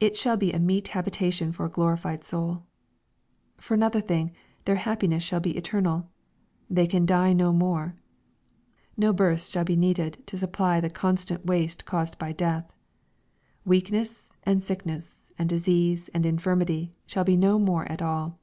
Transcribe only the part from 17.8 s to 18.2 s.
at